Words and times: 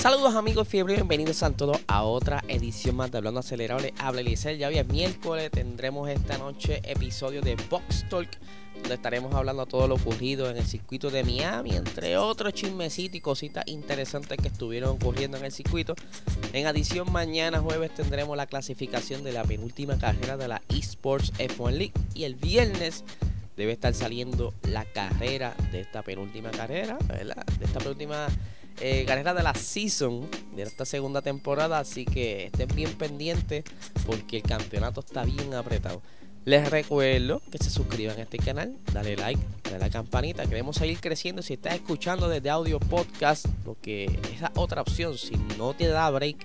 Saludos 0.00 0.34
amigos 0.34 0.66
fiebre, 0.66 0.94
bienvenidos 0.94 1.42
a 1.42 1.50
todos 1.50 1.76
a 1.86 2.04
otra 2.04 2.42
edición 2.48 2.96
más 2.96 3.10
de 3.10 3.18
Hablando 3.18 3.40
Acelerable. 3.40 3.92
Habla 3.98 4.22
Eliezer, 4.22 4.56
ya 4.56 4.68
hoy 4.68 4.78
es 4.78 4.88
miércoles, 4.88 5.50
tendremos 5.50 6.08
esta 6.08 6.38
noche 6.38 6.80
episodio 6.84 7.42
de 7.42 7.54
Box 7.68 8.08
Talk, 8.08 8.30
donde 8.76 8.94
estaremos 8.94 9.34
hablando 9.34 9.66
todo 9.66 9.86
lo 9.86 9.96
ocurrido 9.96 10.48
en 10.48 10.56
el 10.56 10.64
circuito 10.64 11.10
de 11.10 11.22
Miami, 11.22 11.76
entre 11.76 12.16
otros 12.16 12.54
chismecitos 12.54 13.14
y 13.14 13.20
cositas 13.20 13.64
interesantes 13.66 14.38
que 14.38 14.48
estuvieron 14.48 14.92
ocurriendo 14.92 15.36
en 15.36 15.44
el 15.44 15.52
circuito. 15.52 15.94
En 16.54 16.66
adición, 16.66 17.12
mañana 17.12 17.60
jueves 17.60 17.94
tendremos 17.94 18.34
la 18.38 18.46
clasificación 18.46 19.22
de 19.22 19.32
la 19.32 19.44
penúltima 19.44 19.98
carrera 19.98 20.38
de 20.38 20.48
la 20.48 20.62
Esports 20.70 21.34
F1 21.34 21.72
League 21.72 21.92
y 22.14 22.24
el 22.24 22.36
viernes 22.36 23.04
debe 23.54 23.72
estar 23.72 23.92
saliendo 23.92 24.54
la 24.62 24.86
carrera 24.86 25.54
de 25.72 25.82
esta 25.82 26.00
penúltima 26.00 26.50
carrera, 26.52 26.96
¿verdad? 27.06 27.44
De 27.58 27.66
esta 27.66 27.80
penúltima 27.80 28.28
eh, 28.80 29.04
carrera 29.06 29.34
de 29.34 29.42
la 29.42 29.54
season 29.54 30.28
de 30.54 30.62
esta 30.62 30.84
segunda 30.84 31.22
temporada. 31.22 31.78
Así 31.78 32.04
que 32.04 32.46
estén 32.46 32.68
bien 32.74 32.92
pendientes 32.94 33.64
porque 34.06 34.38
el 34.38 34.42
campeonato 34.42 35.00
está 35.00 35.24
bien 35.24 35.54
apretado. 35.54 36.02
Les 36.46 36.70
recuerdo 36.70 37.42
que 37.50 37.58
se 37.58 37.68
suscriban 37.68 38.18
a 38.18 38.22
este 38.22 38.38
canal, 38.38 38.74
dale 38.94 39.14
like, 39.14 39.40
dale 39.62 39.78
la 39.78 39.90
campanita. 39.90 40.46
Queremos 40.46 40.76
seguir 40.76 40.98
creciendo. 40.98 41.42
Si 41.42 41.52
estás 41.52 41.74
escuchando 41.74 42.28
desde 42.28 42.48
audio 42.48 42.80
podcast, 42.80 43.46
porque 43.64 44.18
esa 44.34 44.50
otra 44.54 44.80
opción, 44.80 45.18
si 45.18 45.36
no 45.58 45.74
te 45.74 45.88
da 45.88 46.08
break 46.08 46.38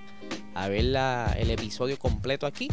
a 0.53 0.67
ver 0.67 0.83
la, 0.86 1.33
el 1.39 1.50
episodio 1.50 1.97
completo 1.97 2.45
aquí, 2.45 2.67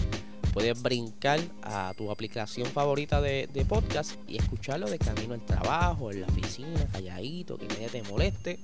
puedes 0.53 0.83
brincar 0.83 1.39
a 1.63 1.95
tu 1.97 2.11
aplicación 2.11 2.67
favorita 2.67 3.21
de, 3.21 3.49
de, 3.53 3.65
podcast 3.65 4.15
y 4.27 4.37
escucharlo 4.37 4.91
de 4.91 4.99
camino 4.99 5.35
al 5.35 5.47
trabajo, 5.47 6.11
en 6.11 6.23
la 6.23 6.27
oficina, 6.27 6.89
calladito, 6.93 7.57
que 7.57 7.69
nadie 7.69 7.89
te 7.89 8.03
moleste. 8.03 8.59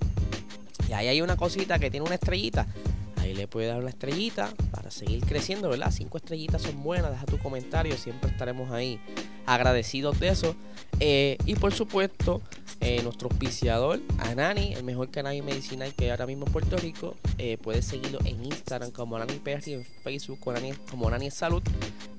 Y 0.89 0.93
ahí 0.95 1.09
hay 1.09 1.21
una 1.21 1.37
cosita 1.37 1.79
que 1.79 1.91
tiene 1.91 2.07
una 2.07 2.15
estrellita. 2.15 2.67
Ahí 3.17 3.35
le 3.35 3.47
puedes 3.47 3.71
dar 3.71 3.81
una 3.81 3.91
estrellita 3.91 4.49
para 4.71 4.91
seguir 4.91 5.25
creciendo, 5.27 5.69
¿verdad? 5.69 5.91
Cinco 5.91 6.17
estrellitas 6.17 6.63
son 6.63 6.83
buenas. 6.83 7.11
Deja 7.11 7.27
tu 7.27 7.39
comentario. 7.39 7.97
Siempre 7.97 8.31
estaremos 8.31 8.71
ahí 8.71 8.99
agradecidos 9.45 10.19
de 10.19 10.29
eso. 10.29 10.57
Eh, 11.01 11.37
y 11.45 11.55
por 11.57 11.75
supuesto, 11.75 12.41
eh, 12.81 13.03
nuestro 13.03 13.29
auspiciador, 13.29 14.01
Anani, 14.19 14.73
el 14.75 14.85
mejor 14.85 15.11
canal 15.11 15.41
medicinal 15.43 15.93
que 15.95 16.05
hay 16.05 16.11
ahora 16.11 16.27
mismo 16.27 16.47
en 16.47 16.53
Puerto 16.53 16.77
Rico. 16.79 17.17
Eh, 17.37 17.59
puedes 17.61 17.85
seguirlo 17.85 18.19
en 18.25 18.45
Instagram 18.45 18.91
como 18.91 19.17
Anani 19.17 19.35
PR 19.35 19.63
y 19.67 19.75
en 19.75 19.85
Facebook 19.85 20.39
como 20.41 20.57
Anani, 20.57 20.73
como 20.91 21.09
Anani 21.09 21.31
Salud. 21.31 21.63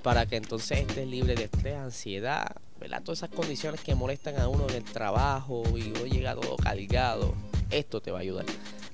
Para 0.03 0.27
que 0.27 0.35
entonces 0.35 0.79
estés 0.79 1.07
libre 1.07 1.35
de 1.35 1.45
estrés, 1.45 1.75
ansiedad, 1.75 2.55
¿verdad? 2.79 3.01
Todas 3.03 3.19
esas 3.19 3.29
condiciones 3.29 3.81
que 3.81 3.95
molestan 3.95 4.39
a 4.39 4.47
uno 4.47 4.67
en 4.69 4.75
el 4.75 4.83
trabajo 4.83 5.63
y 5.75 5.89
uno 5.89 6.05
llega 6.05 6.35
todo 6.35 6.55
cargado 6.57 7.33
esto 7.69 8.02
te 8.02 8.12
va 8.12 8.19
a 8.19 8.22
ayudar. 8.22 8.46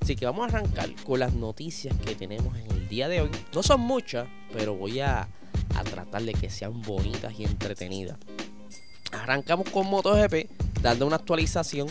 Así 0.02 0.16
que 0.16 0.26
vamos 0.26 0.44
a 0.44 0.58
arrancar 0.58 0.94
con 1.04 1.20
las 1.20 1.34
noticias 1.34 1.96
que 2.06 2.16
tenemos 2.16 2.56
en 2.58 2.70
el 2.72 2.88
día 2.88 3.08
de 3.08 3.22
hoy. 3.22 3.30
No 3.54 3.64
son 3.64 3.82
muchas, 3.82 4.28
pero 4.54 4.76
voy 4.76 5.00
a, 5.00 5.28
a 5.76 5.84
tratar 5.84 6.24
de 6.24 6.34
que 6.34 6.50
sean 6.50 6.82
bonitas 6.82 7.34
y 7.40 7.46
entretenidas. 7.46 8.18
Arrancamos 9.12 9.70
con 9.70 9.88
MotoGP, 9.88 10.50
dando 10.82 11.08
una 11.08 11.16
actualización 11.16 11.88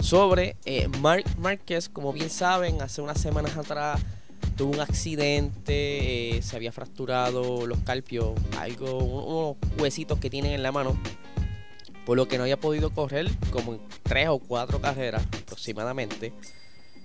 sobre 0.00 0.56
eh, 0.64 0.88
Mark 1.00 1.24
Márquez. 1.38 1.88
Como 1.88 2.12
bien 2.12 2.30
saben, 2.30 2.82
hace 2.82 3.00
unas 3.00 3.20
semanas 3.20 3.56
atrás 3.56 4.00
tuvo 4.56 4.72
un 4.72 4.80
accidente, 4.80 6.36
eh, 6.36 6.42
se 6.42 6.56
había 6.56 6.72
fracturado 6.72 7.66
los 7.66 7.78
carpios, 7.80 8.32
algo, 8.58 8.98
unos 8.98 9.56
huesitos 9.78 10.18
que 10.18 10.30
tienen 10.30 10.52
en 10.52 10.62
la 10.62 10.72
mano 10.72 10.96
por 12.04 12.16
lo 12.16 12.28
que 12.28 12.36
no 12.36 12.44
había 12.44 12.58
podido 12.58 12.90
correr 12.90 13.30
como 13.50 13.74
en 13.74 13.80
tres 14.02 14.28
o 14.28 14.38
cuatro 14.38 14.80
carreras 14.80 15.24
aproximadamente. 15.26 16.32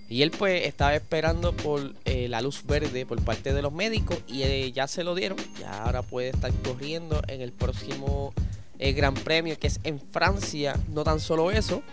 Y 0.10 0.24
él 0.24 0.32
pues 0.32 0.66
estaba 0.66 0.96
esperando 0.96 1.56
por 1.56 1.94
eh, 2.06 2.28
la 2.28 2.42
luz 2.42 2.66
verde 2.66 3.06
por 3.06 3.24
parte 3.24 3.54
de 3.54 3.62
los 3.62 3.72
médicos 3.72 4.18
y 4.28 4.42
eh, 4.42 4.72
ya 4.72 4.88
se 4.88 5.04
lo 5.04 5.14
dieron. 5.14 5.38
Ya 5.60 5.84
ahora 5.84 6.02
puede 6.02 6.30
estar 6.30 6.52
corriendo 6.64 7.22
en 7.28 7.42
el 7.42 7.52
próximo 7.52 8.34
eh, 8.80 8.94
Gran 8.94 9.14
Premio 9.14 9.58
que 9.60 9.68
es 9.68 9.80
en 9.84 10.00
Francia. 10.00 10.76
No 10.88 11.04
tan 11.04 11.20
solo 11.20 11.52
eso, 11.52 11.84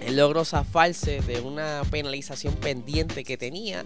él 0.00 0.16
logró 0.16 0.44
zafarse 0.44 1.20
de 1.20 1.40
una 1.40 1.82
penalización 1.92 2.54
pendiente 2.56 3.22
que 3.22 3.36
tenía. 3.36 3.84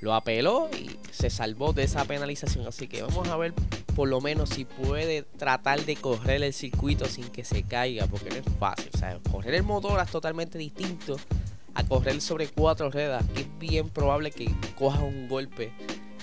Lo 0.00 0.14
apeló 0.14 0.70
y 0.72 0.96
se 1.12 1.28
salvó 1.28 1.74
de 1.74 1.82
esa 1.82 2.06
penalización. 2.06 2.66
Así 2.66 2.88
que 2.88 3.02
vamos 3.02 3.28
a 3.28 3.36
ver 3.36 3.52
por 3.90 4.08
lo 4.08 4.20
menos 4.20 4.50
si 4.50 4.64
puede 4.64 5.22
tratar 5.22 5.84
de 5.84 5.96
correr 5.96 6.42
el 6.42 6.52
circuito 6.52 7.06
sin 7.06 7.28
que 7.28 7.44
se 7.44 7.62
caiga. 7.62 8.06
Porque 8.06 8.30
no 8.30 8.36
es 8.36 8.44
fácil. 8.58 8.90
O 8.94 8.98
sea, 8.98 9.18
correr 9.30 9.54
el 9.54 9.62
motor 9.62 10.00
es 10.00 10.10
totalmente 10.10 10.58
distinto 10.58 11.16
a 11.74 11.84
correr 11.84 12.20
sobre 12.20 12.48
cuatro 12.48 12.90
ruedas. 12.90 13.24
Es 13.36 13.46
bien 13.58 13.88
probable 13.88 14.30
que 14.30 14.50
coja 14.76 15.00
un 15.00 15.28
golpe. 15.28 15.72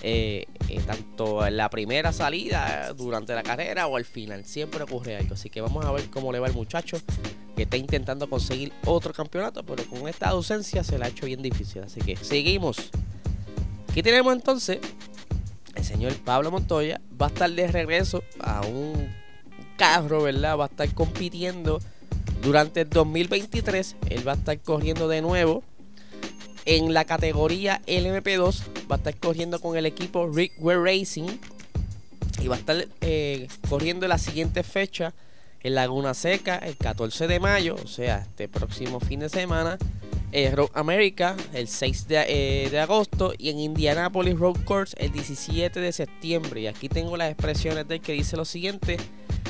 Eh, 0.04 0.46
tanto 0.86 1.46
en 1.46 1.58
la 1.58 1.72
primera 1.72 2.14
salida, 2.14 2.94
durante 2.94 3.34
la 3.34 3.44
carrera 3.44 3.88
o 3.88 3.98
al 3.98 4.06
final. 4.06 4.46
Siempre 4.46 4.84
ocurre 4.84 5.18
algo. 5.18 5.34
Así 5.34 5.50
que 5.50 5.62
vamos 5.62 5.86
a 5.86 5.92
ver 5.92 6.10
cómo 6.10 6.32
le 6.32 6.40
va 6.40 6.48
el 6.48 6.54
muchacho 6.54 6.98
que 7.56 7.64
está 7.64 7.78
intentando 7.78 8.30
conseguir 8.30 8.72
otro 8.86 9.14
campeonato, 9.14 9.64
pero 9.64 9.84
con 9.88 10.08
esta 10.08 10.30
ausencia 10.30 10.84
se 10.84 11.00
le 11.00 11.06
ha 11.06 11.08
hecho 11.08 11.26
bien 11.26 11.42
difícil. 11.42 11.82
Así 11.82 12.00
que 12.02 12.16
seguimos. 12.16 12.92
Aquí 13.90 14.04
tenemos 14.04 14.32
entonces 14.34 14.78
el 15.78 15.86
señor 15.86 16.16
Pablo 16.18 16.52
Montoya. 16.52 17.00
Va 17.20 17.28
a 17.28 17.30
estar 17.30 17.50
de 17.50 17.68
regreso 17.68 18.24
a 18.40 18.62
un 18.62 19.14
carro, 19.78 20.24
¿verdad? 20.24 20.58
Va 20.58 20.66
a 20.66 20.68
estar 20.68 20.94
compitiendo 20.94 21.80
durante 22.42 22.82
el 22.82 22.90
2023. 22.90 23.96
Él 24.10 24.28
va 24.28 24.34
a 24.34 24.36
estar 24.36 24.60
corriendo 24.60 25.08
de 25.08 25.22
nuevo 25.22 25.64
en 26.66 26.94
la 26.94 27.06
categoría 27.06 27.82
LMP2. 27.88 28.64
Va 28.92 28.96
a 28.96 28.98
estar 28.98 29.16
corriendo 29.18 29.60
con 29.60 29.78
el 29.78 29.86
equipo 29.86 30.28
Rickware 30.28 30.82
Racing. 30.82 31.30
Y 32.42 32.48
va 32.48 32.56
a 32.56 32.60
estar 32.60 32.88
eh, 33.02 33.48
corriendo 33.70 34.08
la 34.08 34.18
siguiente 34.18 34.64
fecha 34.64 35.14
en 35.62 35.76
Laguna 35.76 36.14
Seca 36.14 36.58
el 36.58 36.78
14 36.78 37.28
de 37.28 37.40
mayo, 37.40 37.76
o 37.84 37.88
sea, 37.88 38.20
este 38.20 38.48
próximo 38.48 39.00
fin 39.00 39.22
de 39.22 39.30
semana. 39.30 39.78
Eh, 40.34 40.52
Road 40.52 40.70
America 40.74 41.38
el 41.54 41.70
6 41.70 42.08
de, 42.10 42.26
eh, 42.28 42.70
de, 42.70 42.80
agosto 42.80 43.34
y 43.38 43.50
en 43.50 43.60
Indianapolis 43.60 44.38
Road 44.38 44.58
Course 44.66 44.96
el 45.00 45.12
17 45.12 45.80
de 45.80 45.92
septiembre. 45.92 46.62
Y 46.62 46.68
aquí 46.68 46.90
tengo 46.90 47.16
las 47.16 47.32
expresiones 47.32 47.88
de 47.88 48.00
que 48.00 48.14
dice 48.14 48.36
lo 48.36 48.44
siguiente. 48.44 48.98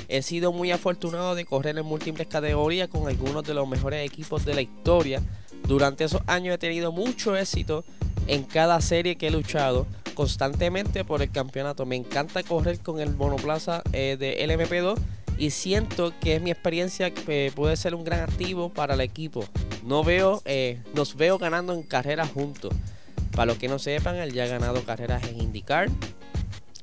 He 0.07 0.21
sido 0.21 0.53
muy 0.53 0.71
afortunado 0.71 1.35
de 1.35 1.45
correr 1.45 1.77
en 1.77 1.85
múltiples 1.85 2.27
categorías 2.27 2.87
con 2.87 3.07
algunos 3.07 3.43
de 3.43 3.53
los 3.53 3.67
mejores 3.67 4.05
equipos 4.05 4.45
de 4.45 4.53
la 4.53 4.61
historia. 4.61 5.21
Durante 5.67 6.03
esos 6.05 6.21
años 6.27 6.55
he 6.55 6.57
tenido 6.57 6.91
mucho 6.91 7.35
éxito 7.35 7.83
en 8.27 8.43
cada 8.43 8.79
serie 8.79 9.17
que 9.17 9.27
he 9.27 9.31
luchado 9.31 9.87
constantemente 10.13 11.03
por 11.03 11.21
el 11.21 11.31
campeonato. 11.31 11.85
Me 11.85 11.95
encanta 11.95 12.43
correr 12.43 12.79
con 12.79 12.99
el 12.99 13.15
monoplaza 13.15 13.81
eh, 13.93 14.15
de 14.17 14.45
LMP2 14.47 14.97
y 15.37 15.49
siento 15.49 16.13
que 16.19 16.35
es 16.35 16.41
mi 16.41 16.51
experiencia 16.51 17.11
que 17.11 17.51
puede 17.55 17.75
ser 17.75 17.95
un 17.95 18.03
gran 18.03 18.21
activo 18.21 18.69
para 18.69 18.93
el 18.93 19.01
equipo. 19.01 19.43
No 19.87 20.03
veo, 20.03 20.41
eh, 20.43 20.81
nos 20.93 21.15
veo 21.15 21.37
ganando 21.37 21.73
en 21.73 21.81
carreras 21.81 22.29
juntos. 22.29 22.73
Para 23.31 23.45
los 23.45 23.57
que 23.57 23.69
no 23.69 23.79
sepan, 23.79 24.17
él 24.17 24.33
ya 24.33 24.43
ha 24.43 24.47
ganado 24.47 24.83
carreras 24.83 25.23
en 25.23 25.39
IndyCar, 25.39 25.87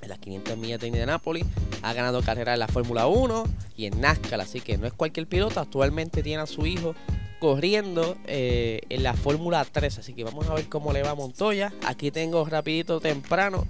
en 0.00 0.08
las 0.08 0.18
500 0.18 0.56
millas 0.56 0.80
de 0.80 0.86
Indianapolis, 0.86 1.44
ha 1.82 1.92
ganado 1.92 2.22
carreras 2.22 2.54
en 2.54 2.60
la 2.60 2.68
Fórmula 2.68 3.06
1 3.06 3.44
y 3.76 3.84
en 3.84 4.00
NASCAR, 4.00 4.40
así 4.40 4.62
que 4.62 4.78
no 4.78 4.86
es 4.86 4.94
cualquier 4.94 5.26
piloto, 5.26 5.60
actualmente 5.60 6.22
tiene 6.22 6.44
a 6.44 6.46
su 6.46 6.64
hijo 6.64 6.94
corriendo 7.40 8.16
eh, 8.26 8.80
en 8.88 9.02
la 9.02 9.12
Fórmula 9.12 9.66
3, 9.70 9.98
así 9.98 10.14
que 10.14 10.24
vamos 10.24 10.48
a 10.48 10.54
ver 10.54 10.70
cómo 10.70 10.90
le 10.94 11.02
va 11.02 11.14
Montoya. 11.14 11.74
Aquí 11.84 12.10
tengo 12.10 12.46
rapidito 12.46 13.00
temprano 13.00 13.66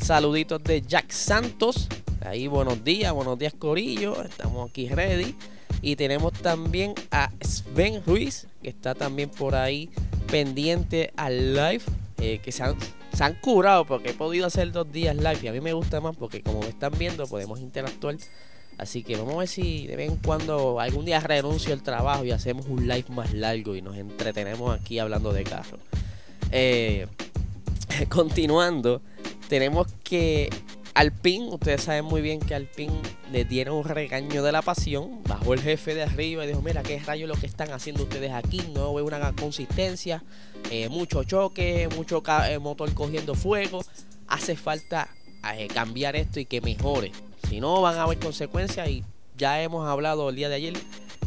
saluditos 0.00 0.62
de 0.62 0.82
Jack 0.82 1.10
Santos, 1.10 1.88
ahí 2.24 2.46
buenos 2.46 2.84
días, 2.84 3.12
buenos 3.12 3.36
días 3.36 3.54
Corillo, 3.58 4.22
estamos 4.22 4.70
aquí 4.70 4.88
ready. 4.88 5.34
Y 5.82 5.96
tenemos 5.96 6.32
también 6.32 6.94
a 7.10 7.30
Sven 7.40 8.02
Ruiz, 8.06 8.46
que 8.62 8.70
está 8.70 8.94
también 8.94 9.30
por 9.30 9.54
ahí 9.54 9.90
pendiente 10.30 11.12
al 11.16 11.54
live, 11.54 11.82
eh, 12.18 12.40
que 12.42 12.52
se 12.52 12.62
han, 12.62 12.76
curado 13.40 13.84
porque 13.84 14.10
he 14.10 14.14
podido 14.14 14.46
hacer 14.46 14.72
dos 14.72 14.90
días 14.90 15.16
live 15.16 15.38
y 15.42 15.48
a 15.48 15.52
mí 15.52 15.60
me 15.60 15.72
gusta 15.72 16.00
más 16.00 16.16
porque 16.16 16.42
como 16.42 16.60
me 16.60 16.68
están 16.68 16.92
viendo 16.98 17.26
podemos 17.26 17.60
interactuar. 17.60 18.16
Así 18.78 19.02
que 19.02 19.16
vamos 19.16 19.34
a 19.34 19.38
ver 19.38 19.48
si 19.48 19.86
de 19.86 19.96
vez 19.96 20.10
en 20.10 20.16
cuando 20.18 20.80
algún 20.80 21.06
día 21.06 21.20
renuncio 21.20 21.72
al 21.72 21.82
trabajo 21.82 22.24
y 22.24 22.30
hacemos 22.30 22.66
un 22.66 22.86
live 22.86 23.06
más 23.08 23.32
largo 23.32 23.74
y 23.74 23.80
nos 23.80 23.96
entretenemos 23.96 24.78
aquí 24.78 24.98
hablando 24.98 25.32
de 25.32 25.44
carro. 25.44 25.78
Eh, 26.52 27.06
continuando, 28.10 29.00
tenemos 29.48 29.86
que 30.04 30.50
Alpine, 30.96 31.48
ustedes 31.50 31.82
saben 31.82 32.06
muy 32.06 32.22
bien 32.22 32.40
que 32.40 32.54
Alpine 32.54 33.02
le 33.30 33.44
dieron 33.44 33.76
un 33.76 33.84
regaño 33.84 34.42
de 34.42 34.50
la 34.50 34.62
pasión. 34.62 35.22
Bajó 35.24 35.52
el 35.52 35.60
jefe 35.60 35.94
de 35.94 36.04
arriba 36.04 36.42
y 36.42 36.48
dijo: 36.48 36.62
Mira, 36.62 36.82
qué 36.82 36.98
rayo 36.98 37.26
lo 37.26 37.34
que 37.34 37.44
están 37.44 37.70
haciendo 37.70 38.04
ustedes 38.04 38.32
aquí. 38.32 38.62
No 38.72 38.94
veo 38.94 39.04
una 39.04 39.34
consistencia. 39.34 40.24
Eh, 40.70 40.88
mucho 40.88 41.22
choque, 41.24 41.90
mucho 41.94 42.22
eh, 42.48 42.58
motor 42.58 42.94
cogiendo 42.94 43.34
fuego. 43.34 43.84
Hace 44.26 44.56
falta 44.56 45.10
eh, 45.54 45.68
cambiar 45.68 46.16
esto 46.16 46.40
y 46.40 46.46
que 46.46 46.62
mejore. 46.62 47.12
Si 47.46 47.60
no, 47.60 47.82
van 47.82 47.96
a 47.98 48.04
haber 48.04 48.18
consecuencias. 48.18 48.88
Y 48.88 49.04
ya 49.36 49.60
hemos 49.62 49.86
hablado 49.86 50.30
el 50.30 50.36
día 50.36 50.48
de 50.48 50.54
ayer 50.54 50.72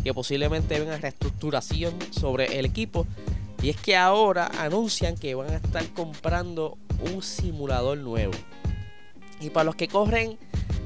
que 0.04 0.16
posiblemente 0.16 0.80
venga 0.80 0.98
reestructuración 0.98 1.94
sobre 2.10 2.58
el 2.58 2.66
equipo. 2.66 3.06
Y 3.62 3.70
es 3.70 3.78
que 3.78 3.96
ahora 3.96 4.50
anuncian 4.58 5.16
que 5.16 5.36
van 5.36 5.52
a 5.52 5.58
estar 5.58 5.86
comprando 5.90 6.80
un 7.14 7.22
simulador 7.22 8.00
nuevo. 8.00 8.34
Y 9.40 9.50
para 9.50 9.66
los 9.66 9.76
que 9.76 9.88
corren 9.88 10.38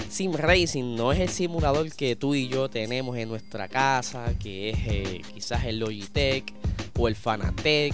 Sim 0.10 0.34
Racing, 0.34 0.96
no 0.96 1.12
es 1.12 1.20
el 1.20 1.30
simulador 1.30 1.92
que 1.92 2.16
tú 2.16 2.36
y 2.36 2.48
yo 2.48 2.70
tenemos 2.70 3.18
en 3.18 3.30
nuestra 3.30 3.68
casa, 3.68 4.34
que 4.40 4.70
es 4.70 4.78
eh, 4.86 5.22
quizás 5.34 5.66
el 5.66 5.80
Logitech 5.80 6.54
o 6.98 7.08
el 7.08 7.16
Fanatec, 7.16 7.94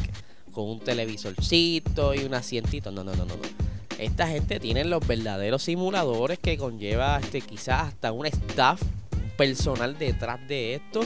con 0.51 0.69
un 0.69 0.79
televisorcito 0.79 2.13
y 2.13 2.25
un 2.25 2.33
asientito. 2.33 2.91
No, 2.91 3.03
no, 3.03 3.15
no, 3.15 3.25
no. 3.25 3.35
Esta 3.97 4.27
gente 4.27 4.59
tiene 4.59 4.83
los 4.85 5.05
verdaderos 5.05 5.63
simuladores 5.63 6.39
que 6.39 6.57
conlleva 6.57 7.19
este, 7.19 7.41
quizás 7.41 7.87
hasta 7.87 8.11
un 8.11 8.25
staff 8.25 8.81
personal 9.37 9.97
detrás 9.97 10.45
de 10.47 10.75
esto 10.75 11.01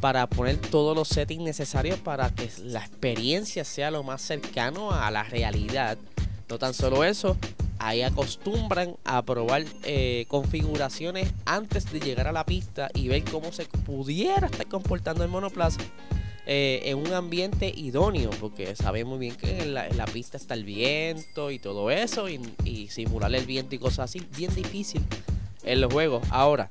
para 0.00 0.28
poner 0.28 0.58
todos 0.58 0.94
los 0.94 1.08
settings 1.08 1.42
necesarios 1.42 1.98
para 1.98 2.30
que 2.30 2.48
la 2.62 2.80
experiencia 2.80 3.64
sea 3.64 3.90
lo 3.90 4.02
más 4.02 4.22
cercano 4.22 4.92
a 4.92 5.10
la 5.10 5.24
realidad. 5.24 5.98
No 6.48 6.58
tan 6.58 6.74
solo 6.74 7.04
eso, 7.04 7.36
ahí 7.84 8.00
acostumbran 8.00 8.96
a 9.04 9.22
probar 9.22 9.64
eh, 9.82 10.24
configuraciones 10.28 11.30
antes 11.44 11.92
de 11.92 12.00
llegar 12.00 12.26
a 12.28 12.32
la 12.32 12.46
pista 12.46 12.90
y 12.94 13.08
ver 13.08 13.24
cómo 13.24 13.52
se 13.52 13.66
pudiera 13.66 14.46
estar 14.46 14.66
comportando 14.66 15.22
el 15.22 15.30
monoplaza 15.30 15.80
eh, 16.46 16.80
en 16.84 16.98
un 16.98 17.12
ambiente 17.12 17.72
idóneo, 17.76 18.30
porque 18.40 18.74
sabemos 18.74 19.18
bien 19.18 19.34
que 19.34 19.62
en 19.62 19.74
la, 19.74 20.06
pista 20.06 20.38
está 20.38 20.54
el 20.54 20.64
viento 20.64 21.50
y 21.50 21.58
todo 21.58 21.90
eso, 21.90 22.28
y, 22.28 22.88
simular 22.88 23.34
el 23.34 23.44
viento 23.44 23.74
y 23.74 23.78
cosas 23.78 24.10
así, 24.10 24.26
bien 24.36 24.54
difícil 24.54 25.02
en 25.62 25.80
los 25.82 25.92
juegos. 25.92 26.26
Ahora, 26.30 26.70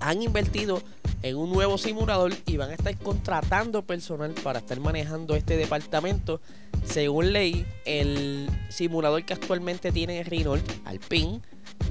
han 0.00 0.22
invertido 0.22 0.80
en 1.22 1.36
un 1.36 1.52
nuevo 1.52 1.76
simulador 1.76 2.34
y 2.46 2.56
van 2.56 2.70
a 2.70 2.74
estar 2.74 2.96
contratando 2.98 3.82
personal 3.82 4.32
para 4.44 4.60
estar 4.60 4.78
manejando 4.78 5.34
este 5.34 5.56
departamento. 5.56 6.40
Según 6.90 7.32
ley, 7.32 7.66
el 7.84 8.48
simulador 8.70 9.24
que 9.24 9.34
actualmente 9.34 9.92
tiene 9.92 10.24
Renault, 10.24 10.64
Alpine, 10.86 11.40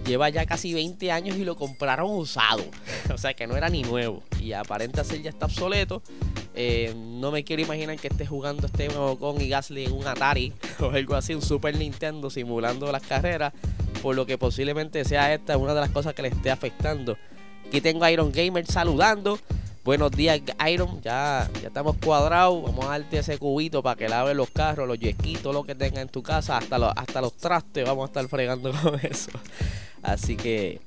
lleva 0.06 0.30
ya 0.30 0.46
casi 0.46 0.74
20 0.74 1.12
años 1.12 1.38
y 1.38 1.46
lo 1.46 1.56
compraron 1.56 2.10
usado. 2.12 2.64
o 3.14 3.18
sea 3.18 3.34
que 3.36 3.46
no 3.46 3.56
era 3.56 3.70
ni 3.70 3.84
nuevo. 3.84 4.24
Y 4.42 4.54
aparenta 4.54 5.04
ser 5.04 5.22
ya 5.22 5.30
está 5.30 5.46
obsoleto. 5.46 6.02
Eh, 6.56 6.96
no 6.96 7.32
me 7.32 7.44
quiero 7.44 7.62
imaginar 7.62 7.98
que 7.98 8.08
esté 8.08 8.26
jugando 8.26 8.66
este 8.66 8.88
con 8.88 9.40
y 9.40 9.48
Gasly 9.48 9.86
en 9.86 9.92
un 9.92 10.08
Atari 10.08 10.52
o 10.80 10.90
algo 10.90 11.16
así, 11.16 11.36
un 11.36 11.44
Super 11.44 11.78
Nintendo 11.78 12.32
simulando 12.32 12.92
las 12.92 13.04
carreras. 13.04 13.54
Por 14.02 14.16
lo 14.16 14.26
que 14.26 14.38
posiblemente 14.38 15.06
sea 15.06 15.34
esta 15.34 15.58
una 15.58 15.76
de 15.76 15.82
las 15.82 15.90
cosas 15.92 16.16
que 16.16 16.24
le 16.24 16.30
esté 16.30 16.50
afectando 16.50 17.18
Aquí 17.68 17.82
tengo 17.82 18.06
a 18.06 18.12
Iron 18.12 18.32
Gamer 18.32 18.66
saludando. 18.66 19.40
Buenos 19.88 20.12
días, 20.12 20.42
Iron. 20.70 21.02
Ya, 21.02 21.50
ya 21.62 21.70
estamos 21.70 21.96
cuadrados. 22.04 22.62
Vamos 22.62 22.84
a 22.84 22.90
darte 22.90 23.20
ese 23.20 23.38
cubito 23.38 23.82
para 23.82 23.96
que 23.96 24.10
lave 24.10 24.34
los 24.34 24.50
carros, 24.50 24.86
los 24.86 25.00
yesquitos, 25.00 25.54
lo 25.54 25.64
que 25.64 25.76
tenga 25.76 26.02
en 26.02 26.10
tu 26.10 26.22
casa, 26.22 26.58
hasta 26.58 26.78
los, 26.78 26.92
hasta 26.94 27.22
los 27.22 27.38
trastes. 27.38 27.86
Vamos 27.86 28.04
a 28.04 28.08
estar 28.08 28.28
fregando 28.28 28.74
con 28.84 29.00
eso. 29.00 29.32
Así 30.04 30.36
que 30.36 30.82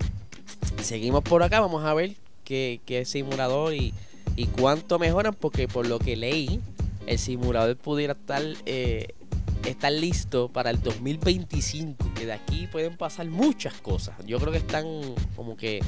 seguimos 0.83 1.23
por 1.23 1.43
acá. 1.43 1.61
Vamos 1.61 1.83
a 1.87 1.95
ver 1.95 2.15
qué, 2.45 2.83
qué 2.85 3.07
simulador 3.07 3.73
y, 3.73 3.95
y, 4.37 4.45
cuánto 4.49 4.99
mejoran. 4.99 5.33
Porque 5.33 5.67
por 5.67 5.87
lo 5.87 5.99
que 5.99 6.17
leí, 6.17 6.61
el 7.07 7.19
simulador 7.19 7.79
pudiera 7.79 8.13
estar, 8.13 8.43
eh, 8.67 9.15
estar 9.65 9.93
listo 9.93 10.51
para 10.51 10.69
el 10.69 10.83
2025. 10.83 12.13
Que 12.15 12.27
de 12.27 12.35
aquí 12.35 12.67
pueden 12.67 12.99
pasar 12.99 13.25
muchas 13.29 13.73
cosas. 13.81 14.15
Yo 14.27 14.39
creo 14.39 14.53
que 14.53 14.59
están 14.59 14.85
como 15.37 15.57
que 15.57 15.81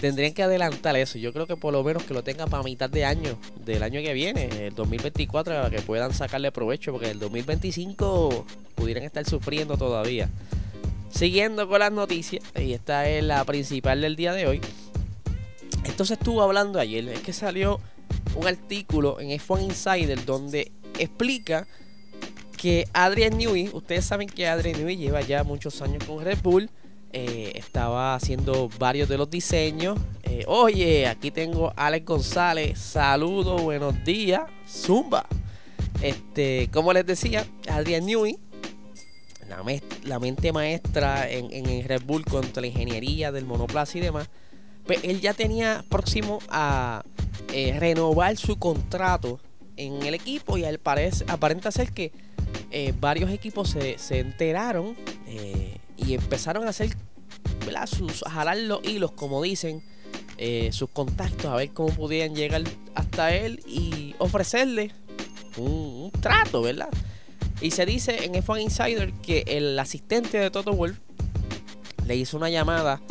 tendrían 0.00 0.32
que 0.32 0.42
adelantar 0.42 0.96
eso. 0.96 1.18
Yo 1.18 1.32
creo 1.32 1.46
que 1.46 1.56
por 1.56 1.72
lo 1.72 1.84
menos 1.84 2.04
que 2.04 2.14
lo 2.14 2.22
tengan 2.22 2.48
para 2.48 2.62
mitad 2.62 2.88
de 2.88 3.04
año, 3.04 3.38
del 3.64 3.82
año 3.82 4.00
que 4.00 4.12
viene, 4.12 4.66
el 4.66 4.74
2024, 4.74 5.54
para 5.54 5.70
que 5.70 5.82
puedan 5.82 6.12
sacarle 6.14 6.50
provecho, 6.52 6.92
porque 6.92 7.10
el 7.10 7.18
2025 7.18 8.44
pudieran 8.74 9.04
estar 9.04 9.24
sufriendo 9.24 9.76
todavía. 9.76 10.28
Siguiendo 11.10 11.68
con 11.68 11.80
las 11.80 11.92
noticias, 11.92 12.42
y 12.58 12.72
esta 12.72 13.08
es 13.08 13.22
la 13.24 13.44
principal 13.44 14.00
del 14.00 14.16
día 14.16 14.32
de 14.32 14.46
hoy. 14.46 14.60
Entonces 15.84 16.18
estuvo 16.18 16.42
hablando 16.42 16.78
ayer, 16.78 17.08
es 17.08 17.20
que 17.20 17.32
salió 17.32 17.80
un 18.34 18.46
artículo 18.46 19.20
en 19.20 19.30
F1 19.30 19.62
Insider 19.64 20.24
donde 20.24 20.72
explica 20.98 21.66
que 22.56 22.86
Adrian 22.92 23.38
Newey, 23.38 23.70
ustedes 23.72 24.04
saben 24.04 24.28
que 24.28 24.46
Adrian 24.46 24.78
Newey 24.78 24.96
lleva 24.96 25.22
ya 25.22 25.44
muchos 25.44 25.80
años 25.82 26.04
con 26.04 26.22
Red 26.22 26.38
Bull 26.42 26.70
eh, 27.12 27.52
estaba 27.56 28.14
haciendo 28.14 28.68
varios 28.78 29.08
de 29.08 29.18
los 29.18 29.28
diseños. 29.28 29.98
Eh, 30.22 30.44
oye, 30.46 31.06
aquí 31.06 31.30
tengo 31.30 31.72
a 31.76 31.86
Alex 31.86 32.06
González. 32.06 32.78
Saludos, 32.78 33.62
buenos 33.62 34.04
días. 34.04 34.42
Zumba. 34.68 35.26
Este, 36.02 36.68
como 36.72 36.92
les 36.92 37.04
decía, 37.04 37.44
Adrian 37.68 38.06
Newey, 38.06 38.38
la, 40.04 40.18
mente 40.18 40.52
maestra 40.52 41.28
en, 41.28 41.84
Red 41.86 42.02
Bull 42.04 42.24
contra 42.24 42.60
la 42.60 42.68
ingeniería 42.68 43.32
del 43.32 43.44
monoplaza 43.44 43.98
y 43.98 44.00
demás. 44.00 44.28
Pues 44.86 45.00
él 45.02 45.20
ya 45.20 45.34
tenía 45.34 45.84
próximo 45.88 46.38
a 46.48 47.04
eh, 47.52 47.76
renovar 47.78 48.36
su 48.36 48.58
contrato 48.58 49.40
en 49.76 50.02
el 50.02 50.14
equipo 50.14 50.58
y 50.58 50.64
al 50.64 50.78
parece, 50.78 51.24
aparenta 51.28 51.70
ser 51.70 51.92
que 51.92 52.12
varios 53.00 53.30
equipos 53.30 53.70
se, 53.70 53.98
se 53.98 54.20
enteraron 54.20 54.96
y 55.96 56.14
empezaron 56.14 56.66
a 56.66 56.70
hacer, 56.70 56.96
¿verdad? 57.64 57.86
Sus, 57.86 58.24
a 58.24 58.30
jalar 58.30 58.58
los 58.58 58.84
hilos, 58.84 59.12
como 59.12 59.42
dicen, 59.42 59.82
eh, 60.42 60.70
sus 60.72 60.88
contactos, 60.88 61.46
a 61.46 61.56
ver 61.56 61.70
cómo 61.70 61.90
podían 61.90 62.34
llegar 62.34 62.62
hasta 62.94 63.34
él 63.34 63.62
y 63.66 64.14
ofrecerle 64.18 64.90
un, 65.58 66.10
trato, 66.20 66.62
¿verdad? 66.62 66.88
Y 67.60 67.72
se 67.72 67.84
dice 67.84 68.24
en 68.24 68.32
F1 68.32 68.62
Insider 68.62 69.12
que 69.22 69.44
el 69.46 69.78
asistente 69.78 70.38
de 70.38 70.50
Toto 70.50 70.72
Wolf 70.72 70.96
le 72.06 72.16
hizo 72.16 72.38
una 72.38 72.48
llamada 72.48 73.02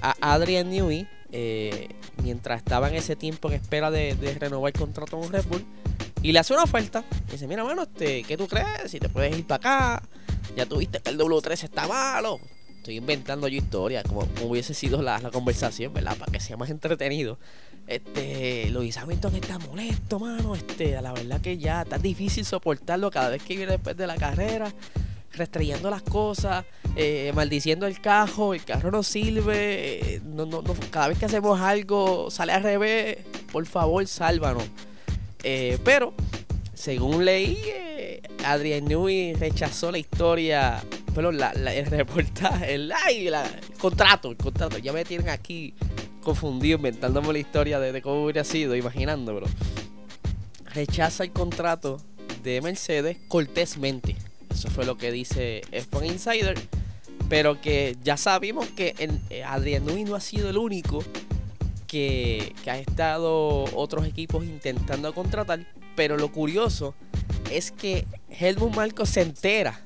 a 0.00 0.34
Adrian 0.34 0.70
Newey 0.70 1.06
eh, 1.30 1.90
mientras 2.24 2.58
estaba 2.58 2.88
en 2.88 2.96
ese 2.96 3.14
tiempo 3.14 3.48
en 3.48 3.54
espera 3.54 3.92
de, 3.92 4.16
renovar 4.40 4.72
el 4.74 4.78
contrato 4.80 5.20
con 5.20 5.32
Red 5.32 5.44
Bull. 5.44 5.64
Y 6.22 6.32
le 6.32 6.38
hace 6.38 6.52
una 6.52 6.62
oferta. 6.62 7.04
Y 7.28 7.32
dice, 7.32 7.46
mira, 7.46 7.62
bueno, 7.62 7.82
este, 7.82 8.22
¿qué 8.22 8.36
tú 8.36 8.46
crees? 8.46 8.90
Si 8.90 8.98
te 9.00 9.08
puedes 9.08 9.36
ir 9.36 9.46
para 9.46 9.56
acá 9.56 10.02
ya 10.56 10.66
tuviste 10.66 11.00
que 11.00 11.10
el 11.10 11.18
W3 11.18 11.64
está 11.64 11.86
malo. 11.88 12.40
Estoy 12.76 12.96
inventando 12.96 13.46
yo 13.46 13.58
historia, 13.58 14.02
como, 14.02 14.26
hubiese 14.42 14.74
sido 14.74 15.02
la, 15.02 15.20
conversación, 15.30 15.92
¿verdad? 15.92 16.16
Para 16.16 16.32
que 16.32 16.40
sea 16.40 16.56
más 16.56 16.68
entretenido. 16.68 17.38
Este, 17.86 18.70
Luis 18.70 18.96
Hamilton 18.96 19.36
está 19.36 19.58
molesto, 19.58 20.18
mano. 20.18 20.56
Este, 20.56 21.00
la 21.00 21.12
verdad 21.12 21.40
que 21.40 21.58
ya 21.58 21.82
está 21.82 21.98
difícil 21.98 22.44
soportarlo 22.44 23.10
cada 23.10 23.28
vez 23.28 23.42
que 23.42 23.56
viene 23.56 23.72
después 23.72 23.96
de 23.96 24.06
la 24.06 24.16
carrera. 24.16 24.72
Restrayendo 25.32 25.88
las 25.88 26.02
cosas, 26.02 26.66
eh, 26.94 27.32
maldiciendo 27.34 27.86
el 27.86 28.00
carro, 28.02 28.52
el 28.52 28.64
carro 28.64 28.90
no 28.90 29.02
sirve, 29.02 30.16
eh, 30.16 30.20
no, 30.22 30.44
no, 30.44 30.62
cada 30.90 31.08
vez 31.08 31.18
que 31.18 31.24
hacemos 31.24 31.58
algo 31.58 32.30
sale 32.30 32.52
al 32.52 32.62
revés, 32.62 33.16
por 33.50 33.64
favor, 33.64 34.06
sálvanos. 34.06 34.64
Eh, 35.42 35.78
pero, 35.84 36.14
según 36.74 37.24
leí, 37.24 37.58
Adrian 38.44 38.84
Newey 38.84 39.34
rechazó 39.34 39.90
la 39.90 39.98
historia, 39.98 40.82
pero 41.14 41.30
el 41.30 41.86
reportaje, 41.86 42.74
el 42.74 42.88
live, 42.88 43.28
el 43.28 43.78
contrato, 43.78 44.30
el 44.30 44.36
contrato. 44.36 44.78
Ya 44.78 44.92
me 44.92 45.04
tienen 45.04 45.28
aquí 45.28 45.74
confundido 46.22 46.76
inventándome 46.76 47.32
la 47.32 47.38
historia 47.38 47.78
de, 47.80 48.00
cómo 48.02 48.24
hubiera 48.24 48.44
sido, 48.44 48.74
imaginándolo. 48.74 49.46
Rechaza 50.74 51.24
el 51.24 51.32
contrato 51.32 52.00
de 52.42 52.60
Mercedes 52.62 53.18
cortésmente. 53.28 54.16
Eso 54.50 54.70
fue 54.70 54.86
lo 54.86 54.96
que 54.96 55.12
dice 55.12 55.62
F1 55.72 56.06
Insider. 56.06 56.58
Pero 57.28 57.60
que 57.60 57.96
ya 58.02 58.16
sabemos 58.16 58.66
que 58.68 58.94
eh, 59.30 59.42
Adrian 59.44 59.86
Nui 59.86 60.04
no 60.04 60.14
ha 60.14 60.20
sido 60.20 60.50
el 60.50 60.58
único 60.58 61.02
que, 61.92 62.54
ha 62.66 62.78
estado 62.78 63.64
otros 63.74 64.06
equipos 64.06 64.44
intentando 64.44 65.14
contratar. 65.14 65.66
Pero 65.94 66.16
lo 66.16 66.32
curioso 66.32 66.94
es 67.50 67.70
que 67.70 68.06
Helmut 68.30 68.74
Marco 68.74 69.04
se 69.04 69.20
entera 69.20 69.78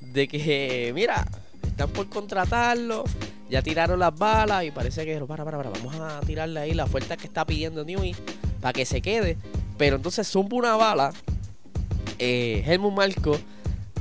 de 0.00 0.28
que, 0.28 0.92
mira, 0.94 1.28
están 1.62 1.90
por 1.90 2.08
contratarlo, 2.08 3.04
ya 3.50 3.60
tiraron 3.60 3.98
las 3.98 4.16
balas 4.16 4.64
y 4.64 4.70
parece 4.70 5.04
que, 5.04 5.20
para, 5.26 5.44
para, 5.44 5.58
para, 5.58 5.68
vamos 5.68 5.94
a 5.96 6.20
tirarle 6.20 6.58
ahí 6.58 6.72
la 6.72 6.84
oferta 6.84 7.18
que 7.18 7.26
está 7.26 7.44
pidiendo 7.44 7.84
Newey 7.84 8.16
para 8.62 8.72
que 8.72 8.86
se 8.86 9.02
quede. 9.02 9.36
Pero 9.76 9.96
entonces 9.96 10.26
zumba 10.26 10.56
una 10.56 10.74
bala, 10.74 11.12
eh, 12.18 12.64
Helmut 12.66 12.94
Marco, 12.94 13.38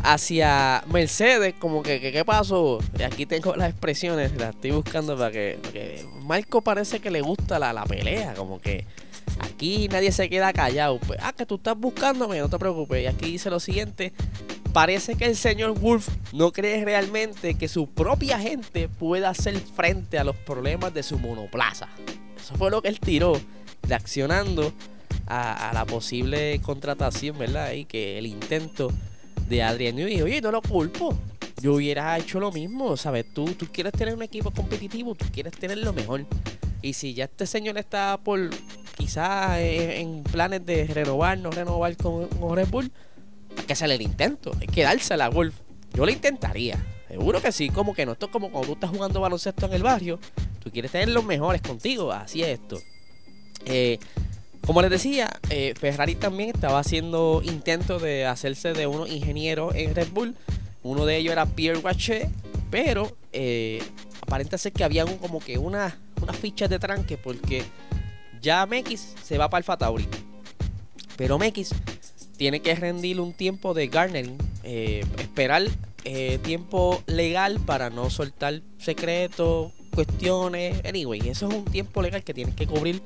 hacia 0.05 0.83
Mercedes, 0.87 1.53
como 1.59 1.83
que, 1.83 1.99
¿qué 1.99 2.25
pasó? 2.25 2.79
Aquí 3.05 3.25
tengo 3.25 3.55
las 3.55 3.71
expresiones, 3.71 4.35
las 4.37 4.55
estoy 4.55 4.71
buscando 4.71 5.17
para 5.17 5.31
que, 5.31 6.05
Marco 6.21 6.61
parece 6.61 6.99
que 6.99 7.11
le 7.11 7.21
gusta 7.21 7.59
la, 7.59 7.73
la 7.73 7.85
pelea, 7.85 8.33
como 8.35 8.59
que 8.59 8.85
Aquí 9.39 9.87
nadie 9.89 10.11
se 10.11 10.29
queda 10.29 10.53
callado. 10.53 10.99
Pues, 10.99 11.19
ah, 11.21 11.33
que 11.33 11.45
tú 11.45 11.55
estás 11.55 11.77
buscándome, 11.77 12.39
no 12.39 12.49
te 12.49 12.57
preocupes. 12.57 13.03
Y 13.03 13.07
aquí 13.07 13.31
dice 13.31 13.49
lo 13.49 13.59
siguiente. 13.59 14.13
Parece 14.73 15.15
que 15.15 15.25
el 15.25 15.35
señor 15.35 15.79
Wolf 15.79 16.09
no 16.33 16.51
cree 16.51 16.83
realmente 16.83 17.55
que 17.55 17.67
su 17.67 17.87
propia 17.87 18.39
gente 18.39 18.89
pueda 18.89 19.29
hacer 19.29 19.57
frente 19.57 20.19
a 20.19 20.23
los 20.23 20.35
problemas 20.35 20.93
de 20.93 21.01
su 21.01 21.17
monoplaza. 21.17 21.87
Eso 22.37 22.55
fue 22.55 22.69
lo 22.69 22.81
que 22.81 22.89
él 22.89 22.99
tiró, 22.99 23.39
reaccionando 23.83 24.73
a, 25.27 25.71
la 25.73 25.85
posible 25.85 26.59
contratación, 26.61 27.37
¿verdad? 27.37 27.71
Y 27.71 27.85
que 27.85 28.17
el 28.17 28.25
intento 28.25 28.91
de 29.47 29.63
Adrián 29.63 29.95
Newey. 29.95 30.21
Oye, 30.21 30.41
no 30.41 30.51
lo 30.51 30.61
culpo. 30.61 31.17
Yo 31.61 31.75
hubiera 31.75 32.17
hecho 32.17 32.39
lo 32.39 32.51
mismo, 32.51 32.97
¿sabes? 32.97 33.25
Tú, 33.33 33.45
tú 33.53 33.67
quieres 33.71 33.93
tener 33.93 34.13
un 34.13 34.21
equipo 34.21 34.51
competitivo, 34.51 35.15
tú 35.15 35.25
quieres 35.31 35.53
tener 35.53 35.77
lo 35.77 35.93
mejor. 35.93 36.25
Y 36.81 36.93
si 36.93 37.13
ya 37.13 37.25
este 37.25 37.47
señor 37.47 37.77
está 37.77 38.19
por 38.23 38.49
quizás 38.95 39.57
en, 39.59 40.23
planes 40.23 40.65
de 40.65 40.85
renovar, 40.85 41.37
no 41.37 41.51
renovar 41.51 41.95
con, 41.97 42.27
Red 42.55 42.67
Bull, 42.69 42.91
hay 43.57 43.63
que 43.65 43.73
hacer 43.73 43.89
el 43.91 44.01
intento, 44.01 44.51
hay 44.59 44.67
que 44.67 44.83
dársela 44.83 45.25
a 45.25 45.29
Wolf. 45.29 45.55
Yo 45.93 46.05
lo 46.05 46.11
intentaría, 46.11 46.77
seguro 47.07 47.41
que 47.41 47.51
sí, 47.51 47.69
como 47.69 47.93
que 47.93 48.05
no, 48.05 48.13
esto 48.13 48.27
es 48.27 48.31
como 48.31 48.51
cuando 48.51 48.67
tú 48.67 48.73
estás 48.73 48.89
jugando 48.89 49.21
baloncesto 49.21 49.65
en 49.65 49.73
el 49.73 49.83
barrio, 49.83 50.19
tú 50.63 50.71
quieres 50.71 50.91
tener 50.91 51.09
los 51.09 51.23
mejores 51.23 51.61
contigo, 51.61 52.11
así 52.11 52.43
es 52.43 52.59
esto. 52.59 52.79
Eh, 53.65 53.97
como 54.65 54.81
les 54.81 54.89
decía, 54.89 55.39
eh, 55.49 55.73
Ferrari 55.79 56.15
también 56.15 56.49
estaba 56.49 56.79
haciendo 56.79 57.41
intentos 57.43 58.01
de 58.01 58.25
hacerse 58.25 58.73
de 58.73 58.87
unos 58.87 59.09
ingenieros 59.09 59.75
en 59.75 59.93
Red 59.93 60.09
Bull. 60.11 60.35
Uno 60.83 61.05
de 61.05 61.17
ellos 61.17 61.31
era 61.31 61.45
Pierre 61.45 61.79
Wachet, 61.79 62.29
pero 62.71 63.15
eh, 63.31 63.83
aparenta 64.21 64.57
ser 64.57 64.71
que 64.71 64.83
había 64.83 65.05
como 65.17 65.39
que 65.39 65.57
una, 65.57 65.97
una 66.21 66.33
ficha 66.33 66.67
de 66.67 66.79
tranque 66.79 67.17
porque 67.17 67.63
ya 68.41 68.65
MX 68.65 69.15
se 69.23 69.37
va 69.37 69.49
para 69.49 69.59
el 69.59 69.63
Fatauri. 69.63 70.07
Pero 71.15 71.37
MX 71.39 71.73
tiene 72.37 72.61
que 72.61 72.75
rendir 72.75 73.19
un 73.19 73.33
tiempo 73.33 73.73
de 73.73 73.87
garnering, 73.87 74.37
eh, 74.63 75.05
esperar 75.19 75.63
eh, 76.03 76.39
tiempo 76.43 77.01
legal 77.07 77.59
para 77.59 77.89
no 77.89 78.09
soltar 78.09 78.61
secretos, 78.77 79.71
cuestiones. 79.93 80.83
Anyway, 80.85 81.29
eso 81.29 81.47
es 81.47 81.55
un 81.55 81.65
tiempo 81.65 82.01
legal 82.01 82.23
que 82.23 82.33
tienes 82.33 82.55
que 82.55 82.67
cubrir. 82.67 83.01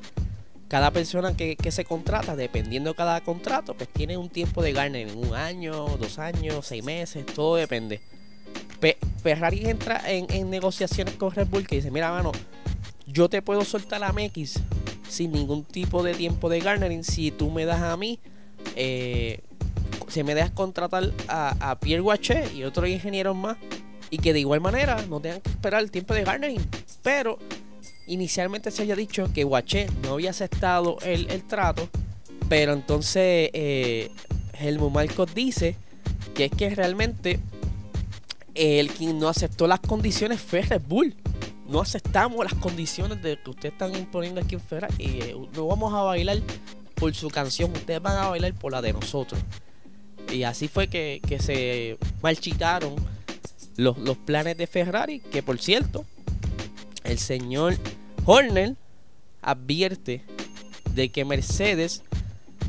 Cada 0.70 0.92
persona 0.92 1.36
que, 1.36 1.58
se 1.72 1.84
contrata, 1.84 2.36
dependiendo 2.36 2.92
de 2.92 2.96
cada 2.96 3.22
contrato, 3.22 3.74
pues 3.74 3.90
tiene 3.90 4.18
un 4.18 4.30
tiempo 4.30 4.62
de 4.62 4.72
garnering, 4.72 5.18
un 5.18 5.36
año, 5.36 5.98
dos 5.98 6.20
años, 6.20 6.66
seis 6.66 6.84
meses, 6.84 7.26
todo 7.26 7.56
depende. 7.56 8.00
Ferrari 9.22 9.66
entra 9.66 10.02
en, 10.10 10.28
en, 10.30 10.50
negociaciones 10.50 11.16
con 11.16 11.32
Red 11.32 11.48
Bull 11.48 11.68
que 11.68 11.78
dice, 11.78 11.92
mira, 11.92 12.12
mano, 12.12 12.32
yo 13.08 13.28
te 13.28 13.42
puedo 13.42 13.66
soltar 13.66 14.04
a 14.04 14.14
MX 14.14 14.60
sin 15.10 15.32
ningún 15.32 15.64
tipo 15.64 16.04
de 16.04 16.14
tiempo 16.14 16.50
de 16.50 16.60
garnering 16.60 17.04
si 17.04 17.32
tú 17.32 17.50
me 17.50 17.66
das 17.66 17.82
a 17.82 17.98
mí, 17.98 18.20
eh, 18.76 19.42
si 20.08 20.24
me 20.24 20.36
dejas 20.36 20.52
contratar 20.52 21.12
a, 21.28 21.78
Pierre 21.82 22.02
Guache 22.02 22.54
y 22.54 22.64
otros 22.64 22.88
ingenieros 22.88 23.36
más, 23.36 23.58
y 24.10 24.18
que 24.20 24.34
de 24.34 24.40
igual 24.40 24.62
manera 24.62 25.04
no 25.10 25.20
tengan 25.20 25.42
que 25.42 25.50
esperar 25.50 25.82
el 25.82 25.92
tiempo 25.92 26.14
de 26.14 26.24
garnering. 26.24 26.66
Pero 27.04 27.38
inicialmente 28.10 28.72
se 28.72 28.82
había 28.82 28.96
dicho 28.96 29.32
que 29.34 29.44
Guache 29.44 29.88
no 30.04 30.14
había 30.14 30.32
aceptado 30.32 30.98
el, 31.04 31.44
trato, 31.44 31.88
pero 32.50 32.74
entonces 32.74 33.50
eh, 33.54 34.12
Marcos 34.92 35.34
dice 35.34 35.76
que 36.34 36.46
es 36.46 36.52
que 36.52 36.70
realmente 36.70 37.40
el 38.56 38.90
quien 38.90 39.20
no 39.20 39.30
aceptó 39.30 39.68
las 39.68 39.80
condiciones 39.80 40.42
fue 40.42 40.62
Red 40.64 40.82
Bull 40.88 41.16
no 41.70 41.82
aceptamos 41.82 42.44
las 42.44 42.56
condiciones 42.56 43.22
de 43.22 43.38
que 43.38 43.50
ustedes 43.50 43.74
están 43.74 43.96
imponiendo 43.96 44.42
aquí 44.42 44.56
en 44.56 44.62
Ferrari 44.62 44.94
y 44.98 45.22
eh, 45.22 45.36
no 45.54 45.68
vamos 45.68 45.94
a 45.94 46.02
bailar 46.02 46.40
por 46.96 47.14
su 47.14 47.30
canción, 47.30 47.72
ustedes 47.72 48.02
van 48.02 48.18
a 48.18 48.28
bailar 48.28 48.54
por 48.56 48.72
la 48.72 48.82
de 48.82 48.92
nosotros. 48.92 49.40
Y 50.32 50.44
así 50.44 50.68
fue 50.68 50.88
que, 50.88 51.22
se 51.40 51.98
marchitaron 52.22 52.96
los, 53.78 53.98
los, 54.00 54.18
planes 54.18 54.58
de 54.58 54.68
Ferrari, 54.68 55.20
que 55.20 55.42
por 55.42 55.60
cierto, 55.60 56.06
el 57.04 57.20
señor 57.20 57.78
Horner 58.26 58.76
advierte 59.42 60.24
de 60.94 61.10
que 61.10 61.26
Mercedes 61.26 62.04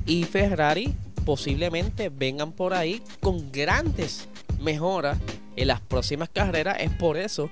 y 0.07 0.25
Ferrari 0.25 0.95
posiblemente 1.25 2.09
vengan 2.09 2.53
por 2.53 2.75
ahí 2.75 3.03
con 3.21 3.53
grandes 3.53 4.29
mejoras 4.61 5.19
en 5.57 5.69
las 5.69 5.81
próximas 5.81 6.29
carreras. 6.29 6.79
Es 6.81 6.91
por 6.91 7.17
eso 7.17 7.51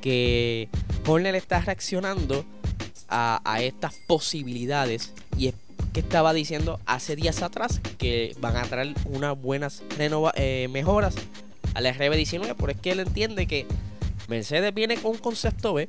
que 0.00 0.68
Horner 1.06 1.34
está 1.34 1.60
reaccionando 1.60 2.44
a, 3.08 3.60
estas 3.62 3.94
posibilidades 4.06 5.14
y 5.36 5.48
es 5.48 5.54
que 5.92 6.00
estaba 6.00 6.34
diciendo 6.34 6.78
hace 6.84 7.16
días 7.16 7.42
atrás 7.42 7.80
que 7.96 8.36
van 8.40 8.56
a 8.56 8.64
traer 8.64 8.94
unas 9.06 9.40
buenas 9.40 9.82
eh, 9.98 10.68
mejoras 10.70 11.14
al 11.74 11.86
RB19, 11.86 12.54
pero 12.58 12.72
es 12.72 12.78
que 12.78 12.92
él 12.92 13.00
entiende 13.00 13.46
que 13.46 13.66
Mercedes 14.28 14.74
viene 14.74 14.96
con 14.96 15.12
un 15.12 15.18
concepto 15.18 15.72
B 15.72 15.88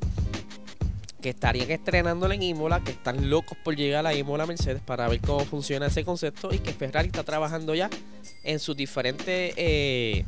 que 1.21 1.29
estarían 1.29 1.69
estrenándolo 1.69 2.33
en 2.33 2.43
Imola, 2.43 2.83
que 2.83 2.91
están 2.91 3.29
locos 3.29 3.57
por 3.63 3.75
llegar 3.75 4.05
a 4.07 4.13
Imola 4.13 4.45
Mercedes 4.45 4.81
para 4.81 5.07
ver 5.07 5.19
cómo 5.21 5.45
funciona 5.45 5.87
ese 5.87 6.05
concepto 6.05 6.53
y 6.53 6.59
que 6.59 6.71
Ferrari 6.71 7.07
está 7.07 7.23
trabajando 7.23 7.75
ya 7.75 7.89
en 8.43 8.59
sus 8.59 8.75
diferentes 8.75 9.53
eh, 9.57 10.25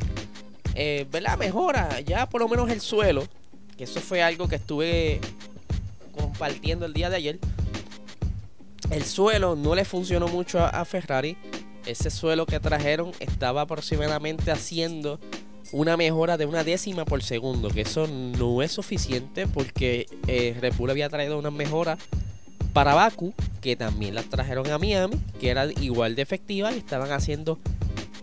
eh, 0.75 1.07
mejora, 1.39 1.99
ya 2.01 2.27
por 2.27 2.41
lo 2.41 2.47
menos 2.47 2.69
el 2.69 2.81
suelo 2.81 3.23
eso 3.83 3.99
fue 3.99 4.21
algo 4.21 4.47
que 4.47 4.57
estuve 4.57 5.19
compartiendo 6.11 6.85
el 6.85 6.93
día 6.93 7.09
de 7.09 7.15
ayer. 7.15 7.39
El 8.91 9.03
suelo 9.03 9.55
no 9.55 9.73
le 9.73 9.85
funcionó 9.85 10.27
mucho 10.27 10.63
a, 10.63 10.85
Ferrari. 10.85 11.35
Ese 11.87 12.11
suelo 12.11 12.45
que 12.45 12.59
trajeron 12.59 13.11
estaba 13.19 13.61
aproximadamente 13.61 14.51
haciendo 14.51 15.19
una 15.71 15.97
mejora 15.97 16.37
de 16.37 16.45
una 16.45 16.63
décima 16.63 17.05
por 17.05 17.23
segundo, 17.23 17.69
que 17.69 17.81
eso 17.81 18.07
no 18.07 18.61
es 18.61 18.71
suficiente 18.71 19.47
porque 19.47 20.05
eh, 20.27 20.55
Red 20.59 20.75
Bull 20.75 20.89
había 20.89 21.09
traído 21.09 21.37
una 21.37 21.51
mejora 21.51 21.97
para 22.73 22.93
Baku, 22.93 23.33
que 23.61 23.75
también 23.75 24.15
las 24.15 24.25
trajeron 24.25 24.69
a 24.69 24.77
Miami, 24.77 25.17
que 25.39 25.49
era 25.49 25.65
igual 25.81 26.15
de 26.15 26.21
efectiva 26.21 26.71
y 26.71 26.77
estaban 26.77 27.11
haciendo 27.11 27.59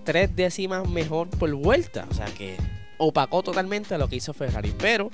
tres 0.04 0.34
décimas 0.34 0.88
mejor 0.88 1.28
por 1.28 1.52
vuelta. 1.54 2.06
O 2.10 2.14
sea 2.14 2.26
que 2.26 2.56
opacó 2.98 3.42
totalmente 3.42 3.94
a 3.94 3.98
lo 3.98 4.08
que 4.08 4.16
hizo 4.16 4.32
Ferrari. 4.32 4.74
Pero 4.78 5.10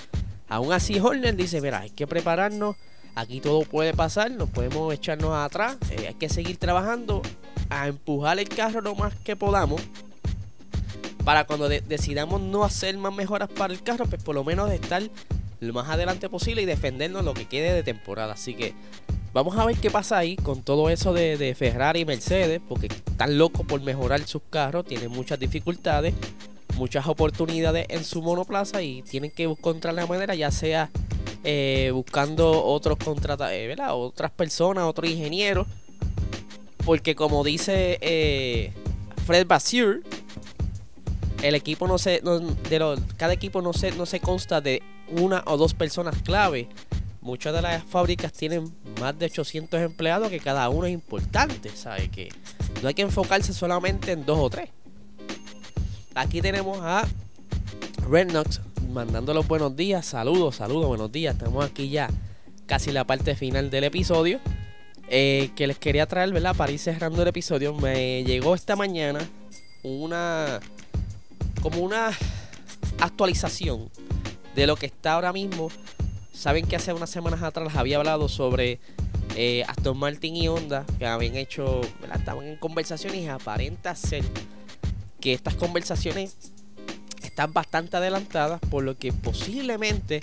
Aún 0.49 0.73
así, 0.73 1.01
Horner 1.01 1.35
dice: 1.37 1.61
Mira, 1.61 1.81
hay 1.81 1.91
que 1.91 2.07
prepararnos. 2.07 2.77
Aquí 3.17 3.41
todo 3.41 3.63
puede 3.63 3.95
pasar, 3.95 4.31
no 4.33 4.47
podemos 4.47 4.93
echarnos 4.93 5.35
atrás. 5.35 5.77
Eh, 5.91 6.07
hay 6.09 6.15
que 6.15 6.29
seguir 6.29 6.57
trabajando 6.57 7.23
a 7.71 7.87
empujar 7.87 8.39
el 8.41 8.49
carro 8.49 8.81
lo 8.81 8.95
más 8.95 9.15
que 9.15 9.37
podamos. 9.37 9.81
Para 11.25 11.45
cuando 11.45 11.69
decidamos 11.69 12.41
no 12.41 12.65
hacer 12.65 12.97
más 12.99 13.15
mejoras 13.15 13.49
para 13.49 13.73
el 13.73 13.83
carro, 13.83 14.07
pues 14.07 14.23
por 14.23 14.35
lo 14.35 14.45
menos 14.45 14.71
estar 14.71 15.03
lo 15.61 15.73
más 15.73 15.89
adelante 15.89 16.29
posible 16.29 16.63
y 16.63 16.67
defendernos 16.67 17.25
lo 17.25 17.33
que 17.35 17.47
quede 17.47 17.73
de 17.73 17.83
temporada. 17.83 18.35
Así 18.35 18.55
que 18.55 18.75
vamos 19.33 19.57
a 19.57 19.65
ver 19.65 19.77
qué 19.77 19.91
pasa 19.91 20.19
ahí 20.19 20.37
con 20.37 20.63
todo 20.63 20.91
eso 20.91 21.15
de, 21.15 21.39
de 21.39 21.55
Ferrari 21.55 22.01
y 22.01 22.05
Mercedes, 22.05 22.61
porque 22.69 22.87
están 22.89 23.39
locos 23.39 23.65
por 23.67 23.81
mejorar 23.81 24.23
sus 24.27 24.43
carros, 24.51 24.85
tienen 24.85 25.11
muchas 25.11 25.39
dificultades 25.39 26.15
muchas 26.77 27.07
oportunidades 27.07 27.87
en 27.89 28.05
su 28.05 28.23
monoplaza 28.23 28.83
y 28.83 29.03
tienen 29.03 29.31
que 29.31 29.45
encontrar 29.45 29.95
la 29.95 30.07
manera, 30.07 30.35
ya 30.35 30.51
sea 30.51 30.91
eh, 31.43 31.91
buscando 31.93 32.65
otros 32.65 32.99
contratos, 32.99 33.49
eh, 33.51 33.75
otras 33.91 34.31
personas, 34.31 34.85
otros 34.85 35.11
ingenieros. 35.11 35.67
Porque 36.85 37.15
como 37.15 37.45
dice 37.45 37.99
eh, 38.01 38.73
Fred 39.27 39.47
Basir, 39.47 40.03
el 41.45 41.55
equipo 41.55 41.87
no 41.87 41.99
se, 41.99 42.23
de 42.23 42.99
cada 43.19 43.35
equipo 43.35 43.61
no 43.61 43.75
se, 43.75 43.93
no 43.93 44.07
se 44.07 44.19
consta 44.19 44.63
de 44.63 44.83
una 45.11 45.43
o 45.47 45.59
dos 45.59 45.75
personas 45.75 46.17
clave. 46.23 46.69
Muchas 47.21 47.55
de 47.55 47.61
las 47.61 47.85
fábricas 47.85 48.33
tienen 48.33 48.75
más 48.99 49.19
de 49.19 49.27
800 49.27 49.79
empleados 49.83 50.31
que 50.31 50.41
cada 50.41 50.67
uno 50.71 50.87
es 50.87 50.95
importante, 50.95 51.69
¿sabe? 51.77 52.09
Que 52.09 52.31
no 52.83 52.89
hay 52.89 52.95
que 52.95 53.03
enfocarse 53.03 53.53
solamente 53.53 54.13
en 54.13 54.25
dos 54.25 54.39
o 54.39 54.49
tres. 54.49 54.71
Aquí 56.15 56.41
tenemos 56.41 56.79
a 56.81 57.07
Rednox 58.09 58.63
mandando 58.91 59.35
los 59.35 59.47
buenos 59.47 59.77
días. 59.77 60.07
Saludos, 60.07 60.57
saludos, 60.57 60.87
buenos 60.87 61.13
días. 61.13 61.35
Estamos 61.35 61.63
aquí 61.63 61.91
ya 61.91 62.09
casi 62.65 62.91
la 62.91 63.05
parte 63.05 63.37
final 63.37 63.69
del 63.69 63.85
episodio. 63.85 64.41
Eh, 65.09 65.51
que 65.55 65.67
les 65.67 65.79
quería 65.79 66.07
traer, 66.07 66.33
¿verdad? 66.33 66.57
Para 66.57 66.73
ir 66.73 66.79
cerrando 66.79 67.21
el 67.21 67.29
episodio. 67.29 67.75
Me 67.75 68.25
llegó 68.25 68.55
esta 68.55 68.77
mañana 68.77 69.21
una. 69.83 70.61
Como 71.65 71.81
una 71.81 72.11
actualización 73.01 73.89
de 74.55 74.67
lo 74.67 74.77
que 74.77 74.85
está 74.85 75.15
ahora 75.15 75.33
mismo. 75.33 75.71
Saben 76.31 76.67
que 76.67 76.77
hace 76.77 76.93
unas 76.93 77.09
semanas 77.09 77.43
atrás 77.43 77.75
había 77.75 77.97
hablado 77.97 78.29
sobre 78.29 78.81
eh, 79.35 79.65
Aston 79.67 79.97
Martin 79.97 80.37
y 80.37 80.47
Honda, 80.47 80.85
que 80.99 81.07
habían 81.07 81.37
hecho, 81.37 81.81
¿verdad? 82.03 82.19
estaban 82.19 82.47
en 82.47 82.57
conversaciones 82.57 83.23
y 83.23 83.29
aparenta 83.29 83.95
ser 83.97 84.23
que 85.21 85.33
estas 85.33 85.55
conversaciones 85.55 86.37
están 87.23 87.55
bastante 87.55 87.97
adelantadas, 87.97 88.61
por 88.61 88.85
lo 88.85 88.99
que 88.99 89.15
posiblemente 89.15 90.21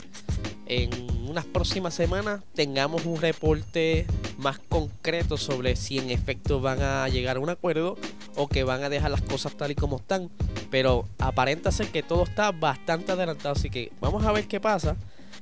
en 0.68 0.92
unas 1.28 1.46
próximas 1.46 1.96
semanas 1.96 2.44
tengamos 2.54 3.04
un 3.06 3.20
reporte 3.20 4.06
más 4.38 4.60
concreto 4.60 5.38
sobre 5.38 5.76
si 5.76 5.98
en 5.98 6.12
efecto 6.12 6.62
van 6.62 6.84
a 6.84 7.10
llegar 7.10 7.38
a 7.38 7.40
un 7.40 7.50
acuerdo 7.50 7.98
o 8.36 8.48
que 8.48 8.64
van 8.64 8.84
a 8.84 8.90
dejar 8.90 9.10
las 9.10 9.24
cosas 9.24 9.58
tal 9.58 9.72
y 9.72 9.76
como 9.76 9.96
están. 9.98 10.30
Pero 10.72 11.06
aparenta 11.20 11.72
ser 11.72 11.88
que 11.90 12.02
todo 12.02 12.24
está 12.24 12.52
bastante 12.52 13.12
adelantado, 13.12 13.54
así 13.54 13.70
que 13.70 13.92
vamos 14.00 14.26
a 14.26 14.32
ver 14.32 14.48
qué 14.48 14.60
pasa. 14.60 14.96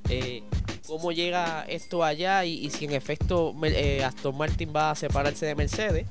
Eh, 0.10 0.44
cómo 0.88 1.12
llega 1.12 1.66
esto 1.70 2.04
allá 2.04 2.44
y, 2.46 2.68
si 2.72 2.86
en 2.86 2.94
efecto 2.94 3.56
eh, 3.64 4.04
Aston 4.04 4.36
Martin 4.36 4.74
va 4.76 4.90
a 4.90 4.96
separarse 4.96 5.46
de 5.46 5.54
Mercedes. 5.54 6.08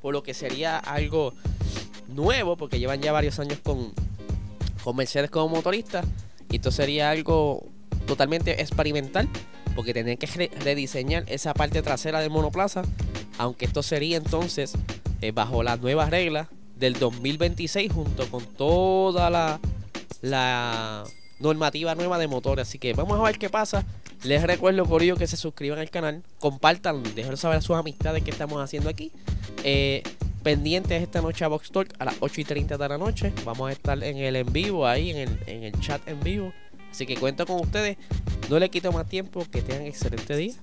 Por 0.00 0.14
lo 0.14 0.22
que 0.22 0.32
sería 0.32 0.78
algo 0.78 1.34
nuevo, 2.08 2.56
porque 2.56 2.78
llevan 2.78 3.02
ya 3.02 3.12
varios 3.12 3.38
años 3.38 3.58
con, 3.62 3.92
Mercedes 4.96 5.30
como 5.30 5.56
motorista. 5.56 6.02
Y 6.50 6.56
esto 6.56 6.70
sería 6.72 7.10
algo 7.10 7.66
totalmente 8.06 8.62
experimental, 8.62 9.28
porque 9.76 9.92
tendrían 9.92 10.16
que 10.16 10.26
rediseñar 10.64 11.24
esa 11.28 11.52
parte 11.52 11.82
trasera 11.82 12.20
del 12.20 12.30
monoplaza. 12.30 12.82
Aunque 13.36 13.66
esto 13.66 13.82
sería 13.82 14.16
entonces 14.16 14.72
eh, 15.20 15.32
bajo 15.32 15.62
las 15.62 15.80
nuevas 15.80 16.08
reglas 16.08 16.48
del 16.80 16.94
2026, 16.94 17.92
junto 17.92 18.28
con 18.30 18.44
toda 18.44 19.30
la, 19.30 19.60
la 20.22 21.04
normativa 21.38 21.94
nueva 21.94 22.18
de 22.18 22.26
motores. 22.26 22.66
Así 22.66 22.78
que 22.78 22.94
vamos 22.94 23.20
a 23.20 23.22
ver 23.22 23.38
qué 23.38 23.48
pasa. 23.48 23.84
Les 24.24 24.42
recuerdo 24.42 24.84
por 24.84 25.02
ello 25.02 25.16
que 25.16 25.26
se 25.26 25.36
suscriban 25.36 25.78
al 25.78 25.90
canal, 25.90 26.22
compartan, 26.40 27.02
dejen 27.14 27.36
saber 27.36 27.58
a 27.58 27.62
sus 27.62 27.76
amistades 27.76 28.22
que 28.22 28.30
estamos 28.30 28.60
haciendo 28.60 28.90
aquí. 28.90 29.12
Eh, 29.64 30.02
pendientes 30.42 31.02
esta 31.02 31.22
noche 31.22 31.44
a 31.44 31.48
Box 31.48 31.70
Talk 31.70 31.94
a 31.98 32.04
las 32.06 32.16
8 32.20 32.40
y 32.40 32.44
30 32.44 32.76
de 32.76 32.88
la 32.88 32.98
noche. 32.98 33.32
Vamos 33.44 33.70
a 33.70 33.72
estar 33.72 34.02
en 34.02 34.18
el 34.18 34.36
en 34.36 34.52
vivo, 34.52 34.86
ahí 34.86 35.10
en 35.10 35.16
el, 35.16 35.38
en 35.46 35.64
el 35.64 35.80
chat 35.80 36.06
en 36.06 36.20
vivo. 36.20 36.52
Así 36.90 37.06
que 37.06 37.16
cuento 37.16 37.46
con 37.46 37.60
ustedes. 37.60 37.96
No 38.48 38.58
le 38.58 38.68
quito 38.68 38.92
más 38.92 39.08
tiempo. 39.08 39.46
Que 39.50 39.62
tengan 39.62 39.86
excelente 39.86 40.36
día. 40.36 40.54